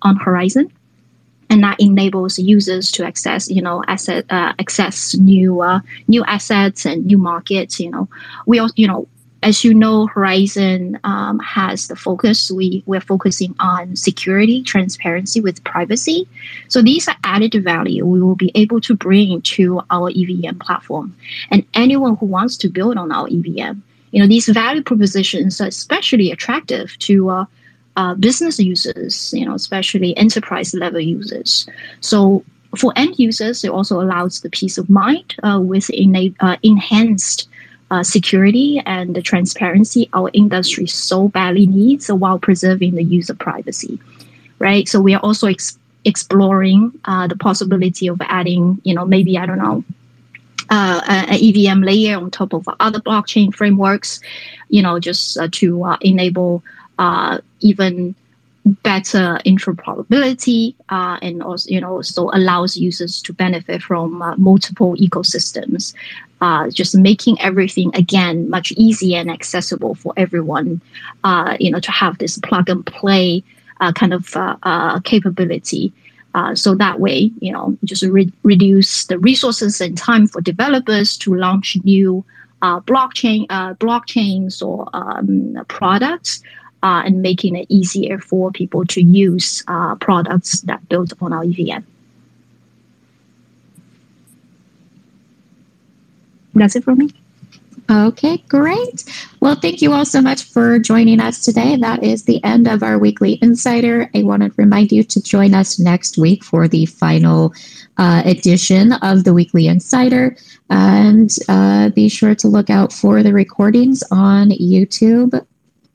on 0.03 0.17
Horizen, 0.19 0.71
and 1.51 1.65
that 1.65 1.81
enables 1.81 2.39
users 2.39 2.93
to 2.93 3.05
access, 3.05 3.51
you 3.51 3.61
know, 3.61 3.83
asset 3.89 4.25
access 4.31 5.15
new 5.17 5.65
new 6.07 6.23
assets 6.25 6.87
and 6.87 7.05
new 7.07 7.19
markets. 7.19 7.81
You 7.81 7.91
know, 7.91 8.09
we 8.47 8.61
also, 8.61 8.75
you 8.77 8.87
know, 8.87 9.09
as 9.47 9.63
you 9.63 9.73
know, 9.73 10.09
Horizen 10.09 10.99
um, 11.05 11.39
has 11.39 11.87
the 11.87 11.95
focus. 11.95 12.51
We 12.51 12.83
we're 12.85 13.01
focusing 13.01 13.55
on 13.61 13.95
security, 13.95 14.61
transparency 14.65 15.41
with 15.41 15.63
privacy. 15.63 16.29
So 16.67 16.83
these 16.83 17.07
are 17.07 17.15
added 17.23 17.55
value 17.63 18.05
we 18.05 18.21
will 18.21 18.35
be 18.35 18.51
able 18.57 18.81
to 18.81 18.97
bring 18.97 19.41
to 19.57 19.81
our 19.91 20.11
EVM 20.11 20.59
platform, 20.59 21.15
and 21.53 21.65
anyone 21.75 22.17
who 22.17 22.27
wants 22.27 22.57
to 22.59 22.69
build 22.69 22.97
on 22.97 23.13
our 23.13 23.29
EVM. 23.29 23.79
You 24.11 24.21
know, 24.21 24.27
these 24.27 24.49
value 24.49 24.83
propositions 24.83 25.61
are 25.61 25.69
especially 25.69 26.33
attractive 26.33 26.99
to 27.07 27.31
uh, 27.31 27.45
uh, 27.97 28.15
business 28.15 28.59
users. 28.59 29.33
You 29.33 29.47
know, 29.47 29.55
especially 29.55 30.17
enterprise 30.17 30.75
level 30.75 31.01
users. 31.01 31.69
So 32.01 32.45
for 32.77 32.93
end 32.97 33.15
users, 33.17 33.63
it 33.63 33.71
also 33.71 34.01
allows 34.01 34.41
the 34.41 34.51
peace 34.51 34.77
of 34.77 34.91
mind 34.91 35.37
uh, 35.45 35.61
with 35.63 35.89
uh, 36.41 36.57
enhanced 36.65 37.49
uh, 37.91 38.03
security 38.03 38.83
and 38.85 39.15
the 39.15 39.23
transparency 39.23 40.09
our 40.13 40.31
industry 40.33 40.87
so 40.87 41.29
badly 41.29 41.67
needs 41.67 42.11
while 42.11 42.39
preserving 42.39 42.95
the 42.95 43.05
user 43.05 43.35
privacy, 43.35 43.99
right? 44.59 44.89
So 44.89 45.01
we 45.01 45.15
are 45.15 45.21
also 45.21 45.47
ex- 45.47 45.79
exploring 46.05 46.93
uh, 47.05 47.27
the 47.27 47.37
possibility 47.37 48.09
of 48.09 48.21
adding, 48.23 48.81
you 48.85 48.95
know, 48.95 49.05
maybe 49.05 49.39
I 49.39 49.47
don't 49.47 49.59
know, 49.59 49.85
uh, 50.71 51.01
an 51.07 51.39
EVM 51.41 51.83
layer 51.83 52.17
on 52.17 52.31
top 52.31 52.53
of 52.53 52.69
other 52.81 53.01
blockchain 53.01 53.55
frameworks, 53.55 54.21
you 54.69 54.83
know, 54.83 54.99
just 54.99 55.39
uh, 55.39 55.49
to 55.53 55.85
uh, 55.85 55.97
enable 56.01 56.65
uh, 56.99 57.39
even 57.61 58.15
better 58.67 59.39
interoperability 59.47 60.75
uh, 60.89 61.19
and 61.23 61.41
also 61.41 61.71
you 61.71 61.81
know 61.81 62.03
so 62.03 62.31
allows 62.35 62.77
users 62.77 63.23
to 63.23 63.33
benefit 63.33 63.81
from 63.81 64.21
uh, 64.21 64.37
multiple 64.37 64.97
ecosystems 64.97 65.95
uh, 66.41 66.69
just 66.71 66.97
making 66.97 67.41
everything 67.41 67.95
again 67.95 68.51
much 68.51 68.73
easier 68.73 69.21
and 69.21 69.31
accessible 69.31 69.95
for 69.95 70.13
everyone 70.17 70.81
uh, 71.23 71.57
you 71.61 71.71
know 71.71 71.79
to 71.79 71.93
have 71.93 72.19
this 72.19 72.39
plug 72.39 72.69
and 72.69 72.85
play 72.87 73.43
uh, 73.81 73.93
kind 73.93 74.13
of 74.13 74.33
uh, 74.37 74.99
capability. 75.01 75.93
So 76.55 76.75
that 76.75 77.01
way 77.01 77.31
you 77.41 77.53
know 77.53 77.79
just 77.85 78.03
re- 78.03 78.33
reduce 78.43 79.07
the 79.07 79.19
resources 79.19 79.81
and 79.81 79.97
time 79.97 80.27
for 80.27 80.43
developers 80.43 81.17
to 81.19 81.35
launch 81.35 81.79
new 81.83 82.25
blockchain 82.63 83.47
blockchains 83.79 84.61
or 84.63 84.87
um, 84.93 85.65
products 85.69 86.43
uh, 86.83 87.03
and 87.05 87.23
making 87.23 87.57
it 87.57 87.67
easier 87.69 88.19
for 88.19 88.51
people 88.51 88.85
to 88.87 89.03
use 89.03 89.63
uh, 89.69 89.95
products 89.97 90.61
that 90.63 90.89
built 90.89 91.13
on 91.21 91.33
our 91.33 91.45
EVM. 91.45 91.85
That's 96.55 96.77
it 96.77 96.85
for 96.85 96.95
me. 96.95 97.11
Okay, 97.89 98.39
great. 98.49 99.05
Well, 99.41 99.55
thank 99.55 99.81
you 99.81 99.93
all 99.93 100.05
so 100.05 100.21
much 100.21 100.43
for 100.43 100.79
joining 100.81 101.21
us 101.21 101.45
today. 101.45 101.77
That 101.77 102.03
is 102.03 102.25
the 102.25 102.43
end 102.43 102.67
of 102.67 102.83
our 102.83 102.99
weekly 102.99 103.39
insider. 103.43 104.11
I 104.13 104.25
want 104.25 104.43
to 104.43 104.51
remind 104.57 104.91
you 104.91 105.05
to 105.05 105.23
join 105.23 105.55
us 105.55 105.79
next 105.79 106.19
week 106.19 106.43
for 106.43 106.67
the 106.67 106.87
final 106.87 107.55
uh, 107.97 108.23
edition 108.25 108.95
of 108.95 109.23
the 109.23 109.33
weekly 109.33 109.69
insider. 109.69 110.37
And 110.69 111.31
uh, 111.49 111.91
be 111.91 112.09
sure 112.09 112.35
to 112.35 112.49
look 112.49 112.71
out 112.71 112.93
for 112.93 113.23
the 113.23 113.33
recordings 113.33 114.03
on 114.11 114.51
YouTube, 114.51 115.47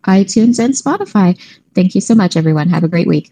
iTunes, 0.06 0.60
and 0.60 0.74
Spotify. 0.74 1.40
Thank 1.74 1.96
you 1.96 2.02
so 2.02 2.16
much, 2.16 2.36
everyone. 2.36 2.70
Have 2.70 2.84
a 2.84 2.88
great 2.88 3.08
week. 3.08 3.32